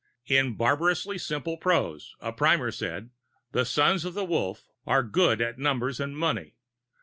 [0.25, 3.11] In barbarously simple prose, a primer said:
[3.51, 6.55] "The Sons of the Wolf are good at numbers and money.